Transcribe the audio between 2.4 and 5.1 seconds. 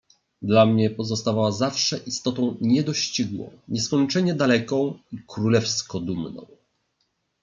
niedościgłą, nieskończenie daleką,